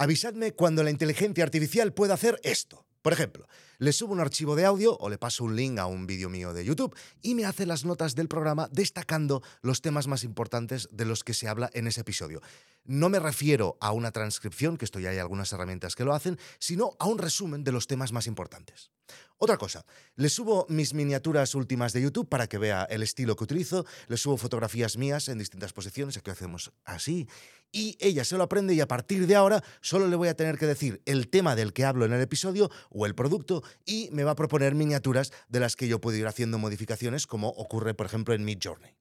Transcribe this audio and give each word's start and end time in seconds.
Avisadme 0.00 0.52
cuando 0.52 0.84
la 0.84 0.90
inteligencia 0.90 1.42
artificial 1.42 1.92
pueda 1.92 2.14
hacer 2.14 2.38
esto. 2.44 2.86
Por 3.02 3.12
ejemplo, 3.12 3.48
le 3.78 3.92
subo 3.92 4.12
un 4.12 4.20
archivo 4.20 4.54
de 4.54 4.64
audio 4.64 4.96
o 4.96 5.08
le 5.08 5.18
paso 5.18 5.42
un 5.42 5.56
link 5.56 5.76
a 5.80 5.86
un 5.86 6.06
vídeo 6.06 6.28
mío 6.28 6.52
de 6.52 6.64
YouTube 6.64 6.94
y 7.20 7.34
me 7.34 7.44
hace 7.44 7.66
las 7.66 7.84
notas 7.84 8.14
del 8.14 8.28
programa 8.28 8.68
destacando 8.70 9.42
los 9.60 9.82
temas 9.82 10.06
más 10.06 10.22
importantes 10.22 10.88
de 10.92 11.04
los 11.04 11.24
que 11.24 11.34
se 11.34 11.48
habla 11.48 11.68
en 11.74 11.88
ese 11.88 12.02
episodio. 12.02 12.40
No 12.84 13.08
me 13.08 13.18
refiero 13.18 13.76
a 13.80 13.90
una 13.90 14.12
transcripción, 14.12 14.76
que 14.76 14.84
esto 14.84 15.00
ya 15.00 15.10
hay 15.10 15.18
algunas 15.18 15.52
herramientas 15.52 15.96
que 15.96 16.04
lo 16.04 16.14
hacen, 16.14 16.38
sino 16.60 16.92
a 17.00 17.06
un 17.06 17.18
resumen 17.18 17.64
de 17.64 17.72
los 17.72 17.88
temas 17.88 18.12
más 18.12 18.28
importantes. 18.28 18.92
Otra 19.38 19.56
cosa, 19.56 19.84
le 20.16 20.28
subo 20.28 20.66
mis 20.68 20.94
miniaturas 20.94 21.54
últimas 21.54 21.92
de 21.92 22.02
YouTube 22.02 22.28
para 22.28 22.48
que 22.48 22.58
vea 22.58 22.84
el 22.84 23.02
estilo 23.02 23.36
que 23.36 23.44
utilizo, 23.44 23.86
le 24.08 24.16
subo 24.16 24.36
fotografías 24.36 24.96
mías 24.96 25.28
en 25.28 25.38
distintas 25.38 25.72
posiciones, 25.72 26.16
aquí 26.16 26.30
hacemos 26.30 26.72
así, 26.84 27.28
y 27.70 27.96
ella 28.00 28.24
se 28.24 28.36
lo 28.36 28.42
aprende 28.42 28.74
y 28.74 28.80
a 28.80 28.88
partir 28.88 29.26
de 29.26 29.36
ahora 29.36 29.62
solo 29.80 30.08
le 30.08 30.16
voy 30.16 30.28
a 30.28 30.36
tener 30.36 30.58
que 30.58 30.66
decir 30.66 31.02
el 31.04 31.28
tema 31.28 31.54
del 31.54 31.72
que 31.72 31.84
hablo 31.84 32.04
en 32.04 32.12
el 32.12 32.20
episodio 32.20 32.70
o 32.90 33.06
el 33.06 33.14
producto 33.14 33.62
y 33.84 34.08
me 34.12 34.24
va 34.24 34.32
a 34.32 34.36
proponer 34.36 34.74
miniaturas 34.74 35.32
de 35.48 35.60
las 35.60 35.76
que 35.76 35.88
yo 35.88 36.00
puedo 36.00 36.16
ir 36.16 36.26
haciendo 36.26 36.58
modificaciones 36.58 37.26
como 37.26 37.48
ocurre 37.50 37.94
por 37.94 38.06
ejemplo 38.06 38.34
en 38.34 38.44
Mid 38.44 38.58
Journey. 38.62 38.96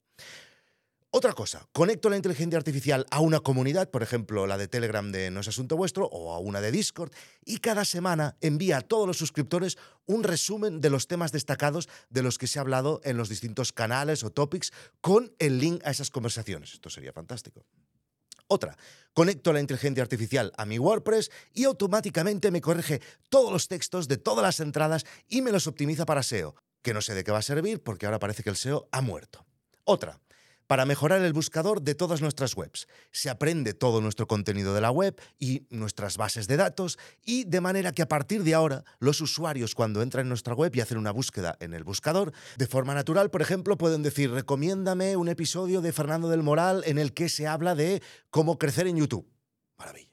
Otra 1.18 1.34
cosa, 1.34 1.68
conecto 1.74 2.12
la 2.12 2.16
inteligencia 2.16 2.60
artificial 2.60 3.08
a 3.10 3.22
una 3.22 3.40
comunidad, 3.40 3.90
por 3.90 4.04
ejemplo 4.04 4.46
la 4.46 4.56
de 4.56 4.68
Telegram 4.68 5.12
de 5.12 5.32
No 5.32 5.40
es 5.40 5.48
Asunto 5.48 5.76
Vuestro 5.76 6.06
o 6.06 6.32
a 6.32 6.38
una 6.38 6.62
de 6.62 6.72
Discord, 6.72 7.12
y 7.44 7.58
cada 7.58 7.86
semana 7.86 8.38
envía 8.40 8.78
a 8.78 8.82
todos 8.82 9.08
los 9.08 9.18
suscriptores 9.18 9.80
un 10.06 10.24
resumen 10.24 10.80
de 10.80 10.92
los 10.92 11.08
temas 11.08 11.32
destacados 11.32 11.90
de 12.12 12.22
los 12.22 12.38
que 12.38 12.46
se 12.46 12.60
ha 12.60 12.62
hablado 12.62 13.02
en 13.04 13.18
los 13.18 13.30
distintos 13.30 13.74
canales 13.74 14.24
o 14.24 14.30
topics 14.30 14.72
con 15.02 15.34
el 15.40 15.58
link 15.58 15.82
a 15.86 15.90
esas 15.90 16.12
conversaciones. 16.12 16.74
Esto 16.74 16.92
sería 16.92 17.14
fantástico. 17.14 17.66
Otra, 18.48 18.78
conecto 19.12 19.52
la 19.54 19.60
inteligencia 19.60 20.04
artificial 20.04 20.54
a 20.56 20.68
mi 20.68 20.78
WordPress 20.78 21.32
y 21.52 21.64
automáticamente 21.64 22.52
me 22.52 22.62
corrige 22.62 23.02
todos 23.30 23.52
los 23.52 23.68
textos 23.68 24.08
de 24.08 24.18
todas 24.18 24.44
las 24.44 24.60
entradas 24.60 25.04
y 25.28 25.42
me 25.42 25.52
los 25.52 25.66
optimiza 25.66 26.06
para 26.06 26.22
SEO, 26.22 26.54
que 26.84 26.94
no 26.94 27.02
sé 27.02 27.16
de 27.16 27.24
qué 27.24 27.32
va 27.32 27.40
a 27.40 27.42
servir 27.42 27.82
porque 27.82 28.06
ahora 28.06 28.20
parece 28.20 28.44
que 28.44 28.52
el 28.52 28.56
SEO 28.56 28.88
ha 28.92 29.02
muerto. 29.02 29.48
Otra, 29.84 30.20
para 30.68 30.86
mejorar 30.86 31.22
el 31.22 31.34
buscador 31.34 31.82
de 31.82 31.96
todas 31.96 32.22
nuestras 32.22 32.56
webs. 32.56 32.88
Se 33.12 33.30
aprende 33.30 33.74
todo 33.74 34.02
nuestro 34.02 34.28
contenido 34.28 34.74
de 34.74 34.82
la 34.82 34.92
web 34.92 35.20
y 35.40 35.66
nuestras 35.70 36.18
bases 36.18 36.48
de 36.48 36.58
datos 36.58 37.00
y 37.24 37.46
de 37.46 37.62
manera 37.62 37.92
que 37.92 38.02
a 38.02 38.08
partir 38.08 38.44
de 38.44 38.54
ahora 38.54 38.84
los 39.00 39.22
usuarios 39.22 39.74
cuando 39.74 40.02
entran 40.02 40.26
en 40.26 40.30
nuestra 40.30 40.54
web 40.54 40.76
y 40.76 40.82
hacen 40.82 40.98
una 40.98 41.12
búsqueda 41.12 41.58
en 41.60 41.74
el 41.74 41.84
buscador, 41.84 42.34
de 42.58 42.68
forma 42.68 42.94
natural, 42.94 43.30
por 43.30 43.42
ejemplo, 43.42 43.78
pueden 43.78 44.04
decir, 44.04 44.32
recomiéndame 44.32 45.16
un 45.16 45.30
episodio 45.30 45.82
de 45.82 45.94
Fernando 45.94 46.30
del 46.30 46.44
Moral 46.44 46.84
en 46.86 46.98
el 46.98 47.14
que 47.14 47.30
se 47.30 47.48
habla 47.48 47.76
de 47.76 48.02
cómo 48.30 48.58
crecer 48.58 48.88
en 48.88 48.98
YouTube. 48.98 49.28
Maravilla. 49.78 50.12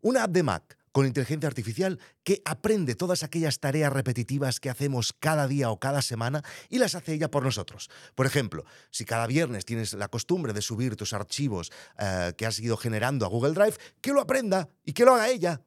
Una 0.00 0.24
app 0.24 0.30
de 0.30 0.42
Mac 0.42 0.76
con 0.96 1.04
inteligencia 1.04 1.46
artificial 1.46 2.00
que 2.24 2.40
aprende 2.46 2.94
todas 2.94 3.22
aquellas 3.22 3.60
tareas 3.60 3.92
repetitivas 3.92 4.60
que 4.60 4.70
hacemos 4.70 5.12
cada 5.12 5.46
día 5.46 5.70
o 5.70 5.78
cada 5.78 6.00
semana 6.00 6.42
y 6.70 6.78
las 6.78 6.94
hace 6.94 7.12
ella 7.12 7.30
por 7.30 7.44
nosotros. 7.44 7.90
Por 8.14 8.24
ejemplo, 8.24 8.64
si 8.90 9.04
cada 9.04 9.26
viernes 9.26 9.66
tienes 9.66 9.92
la 9.92 10.08
costumbre 10.08 10.54
de 10.54 10.62
subir 10.62 10.96
tus 10.96 11.12
archivos 11.12 11.70
eh, 11.98 12.32
que 12.38 12.46
has 12.46 12.58
ido 12.60 12.78
generando 12.78 13.26
a 13.26 13.28
Google 13.28 13.52
Drive, 13.52 13.74
que 14.00 14.10
lo 14.14 14.22
aprenda 14.22 14.70
y 14.86 14.94
que 14.94 15.04
lo 15.04 15.14
haga 15.14 15.28
ella. 15.28 15.60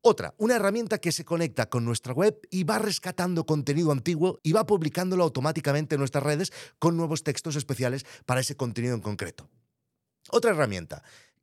Otra, 0.00 0.32
una 0.38 0.54
herramienta 0.54 0.98
que 0.98 1.10
se 1.10 1.24
conecta 1.24 1.68
con 1.68 1.84
nuestra 1.84 2.12
web 2.12 2.38
y 2.52 2.62
va 2.62 2.78
rescatando 2.78 3.46
contenido 3.46 3.90
antiguo 3.90 4.38
y 4.44 4.52
va 4.52 4.64
publicándolo 4.64 5.24
automáticamente 5.24 5.96
en 5.96 5.98
nuestras 5.98 6.22
redes 6.22 6.52
con 6.78 6.96
nuevos 6.96 7.24
textos 7.24 7.56
especiales 7.56 8.06
para 8.26 8.42
ese 8.42 8.54
contenido 8.54 8.94
en 8.94 9.00
concreto. 9.00 9.50
Otra 10.30 10.52
herramienta, 10.52 11.02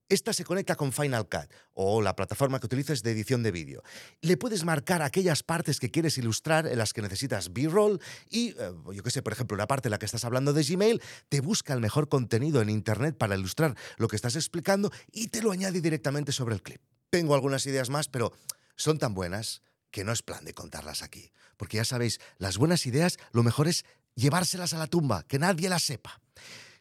esta 0.10 0.34
se 0.34 0.44
conecta 0.44 0.76
con 0.76 0.94
Final 0.94 1.28
Cut 1.28 1.52
o 1.74 2.02
la 2.02 2.16
plataforma 2.16 2.60
que 2.60 2.66
utilices 2.66 3.04
de 3.04 3.12
edición 3.12 3.44
de 3.44 3.52
vídeo. 3.52 3.84
Le 4.22 4.38
puedes 4.38 4.64
marcar 4.64 5.02
aquellas 5.02 5.44
partes 5.44 5.80
que 5.80 5.92
quieres 5.92 6.18
ilustrar 6.18 6.68
en 6.68 6.78
las 6.78 6.94
que 6.94 7.02
necesitas 7.02 7.54
B-roll 7.54 8.00
y, 8.30 8.50
eh, 8.58 8.72
yo 8.94 9.04
qué 9.04 9.12
sé, 9.12 9.22
por 9.22 9.34
ejemplo, 9.34 9.58
la 9.58 9.68
parte 9.68 9.88
en 9.88 9.92
la 9.92 10.00
que 10.00 10.06
estás 10.06 10.26
hablando 10.26 10.54
de 10.54 10.64
Gmail, 10.64 11.02
te 11.30 11.42
busca 11.42 11.74
el 11.74 11.82
mejor 11.82 12.10
contenido 12.10 12.62
en 12.62 12.70
Internet 12.70 13.18
para 13.18 13.36
ilustrar 13.36 13.76
lo 13.98 14.08
que 14.08 14.16
estás 14.16 14.36
explicando 14.36 14.92
y 15.12 15.28
te 15.28 15.42
lo 15.42 15.52
añade 15.52 15.82
directamente 15.82 16.32
sobre 16.32 16.56
el 16.56 16.62
clip. 16.62 16.82
Tengo 17.10 17.36
algunas 17.36 17.66
ideas 17.66 17.90
más, 17.90 18.08
pero 18.08 18.34
son 18.76 18.98
tan 19.00 19.14
buenas 19.14 19.62
que 19.92 20.04
no 20.04 20.12
es 20.12 20.22
plan 20.22 20.46
de 20.46 20.54
contarlas 20.54 21.02
aquí. 21.02 21.32
Porque 21.58 21.78
ya 21.78 21.86
sabéis, 21.86 22.20
las 22.38 22.58
buenas 22.58 22.86
ideas 22.86 23.18
lo 23.32 23.44
mejor 23.44 23.68
es 23.68 23.86
llevárselas 24.16 24.74
a 24.74 24.78
la 24.78 24.88
tumba, 24.88 25.24
que 25.24 25.40
nadie 25.40 25.70
las 25.70 25.84
sepa. 25.84 26.22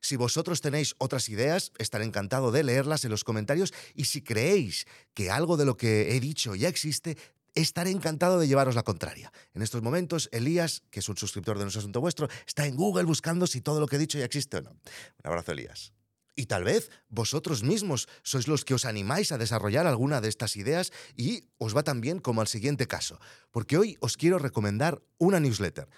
Si 0.00 0.16
vosotros 0.16 0.60
tenéis 0.60 0.94
otras 0.98 1.28
ideas, 1.28 1.72
estaré 1.78 2.04
encantado 2.04 2.50
de 2.50 2.64
leerlas 2.64 3.04
en 3.04 3.10
los 3.10 3.24
comentarios 3.24 3.72
y 3.94 4.04
si 4.04 4.22
creéis 4.22 4.86
que 5.14 5.30
algo 5.30 5.56
de 5.56 5.64
lo 5.64 5.76
que 5.76 6.16
he 6.16 6.20
dicho 6.20 6.54
ya 6.54 6.68
existe, 6.68 7.16
estaré 7.54 7.90
encantado 7.90 8.38
de 8.38 8.46
llevaros 8.46 8.74
la 8.74 8.82
contraria. 8.82 9.32
En 9.54 9.62
estos 9.62 9.82
momentos, 9.82 10.28
Elías, 10.30 10.82
que 10.90 11.00
es 11.00 11.08
un 11.08 11.16
suscriptor 11.16 11.58
de 11.58 11.64
nuestro 11.64 11.80
asunto 11.80 12.00
vuestro, 12.00 12.28
está 12.46 12.66
en 12.66 12.76
Google 12.76 13.04
buscando 13.04 13.46
si 13.46 13.60
todo 13.60 13.80
lo 13.80 13.88
que 13.88 13.96
he 13.96 13.98
dicho 13.98 14.18
ya 14.18 14.24
existe 14.24 14.58
o 14.58 14.62
no. 14.62 14.70
Un 14.70 14.80
abrazo, 15.24 15.52
Elías. 15.52 15.92
Y 16.38 16.46
tal 16.46 16.64
vez 16.64 16.90
vosotros 17.08 17.62
mismos 17.62 18.08
sois 18.22 18.46
los 18.46 18.66
que 18.66 18.74
os 18.74 18.84
animáis 18.84 19.32
a 19.32 19.38
desarrollar 19.38 19.86
alguna 19.86 20.20
de 20.20 20.28
estas 20.28 20.56
ideas 20.56 20.92
y 21.16 21.48
os 21.56 21.74
va 21.74 21.82
tan 21.82 22.02
bien 22.02 22.20
como 22.20 22.42
al 22.42 22.46
siguiente 22.46 22.86
caso, 22.86 23.18
porque 23.50 23.78
hoy 23.78 23.96
os 24.00 24.18
quiero 24.18 24.38
recomendar 24.38 25.00
una 25.16 25.40
newsletter, 25.40 25.88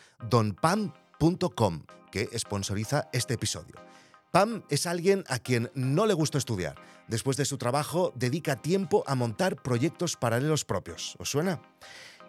que 2.10 2.38
sponsoriza 2.38 3.08
este 3.12 3.34
episodio. 3.34 3.74
Pam 4.30 4.62
es 4.68 4.86
alguien 4.86 5.24
a 5.28 5.38
quien 5.38 5.70
no 5.74 6.06
le 6.06 6.14
gusta 6.14 6.38
estudiar. 6.38 6.76
Después 7.08 7.36
de 7.36 7.46
su 7.46 7.56
trabajo, 7.56 8.12
dedica 8.14 8.60
tiempo 8.60 9.02
a 9.06 9.14
montar 9.14 9.56
proyectos 9.56 10.16
paralelos 10.16 10.64
propios. 10.64 11.16
¿Os 11.18 11.30
suena? 11.30 11.60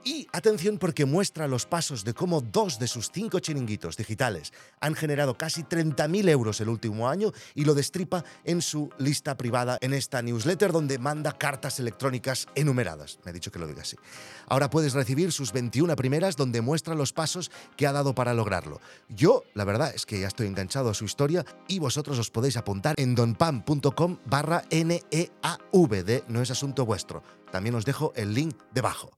Y 0.04 0.28
atención 0.32 0.78
porque 0.78 1.06
muestra 1.06 1.48
los 1.48 1.66
pasos 1.66 2.04
de 2.04 2.14
cómo 2.14 2.42
dos 2.42 2.80
de 2.80 2.88
sus 2.88 3.12
cinco 3.12 3.40
chiringuitos 3.40 3.98
digitales 3.98 4.54
han 4.80 4.96
generado 4.96 5.38
casi 5.38 5.64
30.000 5.64 6.30
euros 6.30 6.62
el 6.62 6.70
último 6.70 7.10
año 7.10 7.32
y 7.54 7.66
lo 7.66 7.74
destripa 7.74 8.24
en 8.44 8.62
su 8.62 8.90
lista 8.98 9.36
privada 9.36 9.78
en 9.82 9.94
esta 9.94 10.22
newsletter 10.22 10.72
donde 10.72 11.00
manda 11.00 11.34
cartas 11.34 11.80
electrónicas 11.80 12.48
enumeradas. 12.56 13.20
Me 13.26 13.32
ha 13.32 13.34
dicho 13.34 13.52
que 13.52 13.60
lo 13.60 13.68
diga 13.68 13.82
así. 13.82 13.98
Ahora 14.48 14.70
puedes 14.70 14.94
recibir 14.94 15.32
sus 15.32 15.52
21 15.52 15.96
primeras 15.96 16.36
donde 16.36 16.62
muestra 16.62 16.96
los 16.96 17.14
pasos 17.14 17.52
que 17.76 17.88
ha 17.88 17.92
dado 17.92 18.16
para 18.16 18.34
lograrlo. 18.34 18.80
Yo, 19.10 19.44
la 19.54 19.66
verdad 19.66 19.92
es 19.94 20.06
que 20.06 20.20
ya 20.20 20.28
estoy 20.28 20.48
enganchado 20.48 20.90
a 20.90 20.94
su 20.94 21.06
historia 21.06 21.46
y 21.68 21.80
vosotros 21.80 22.18
os 22.20 22.32
podéis 22.32 22.58
apuntar 22.58 22.96
en 22.98 23.16
donpam.com 23.16 24.18
barra 24.26 24.64
de 24.70 26.24
No 26.28 26.42
es 26.42 26.52
asunto 26.52 26.86
vuestro. 26.86 27.24
También 27.52 27.76
os 27.76 27.86
dejo 27.86 28.14
el 28.16 28.34
link 28.34 28.56
debajo. 28.72 29.12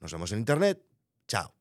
Nos 0.00 0.12
vemos 0.12 0.32
en 0.32 0.38
internet. 0.38 0.84
Chao. 1.26 1.54